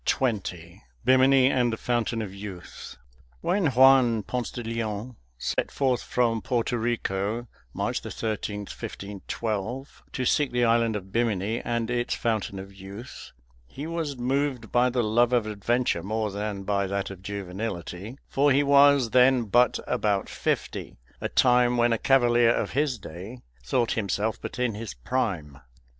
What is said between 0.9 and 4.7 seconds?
BIMINI AND THE FOUNTAIN OF YOUTH When Juan Ponce de